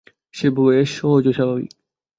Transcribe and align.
সে 0.33 0.47
বেশ 0.57 0.89
সহজ 0.97 1.23
ও 1.27 1.31
স্বাভাবিক। 1.31 1.71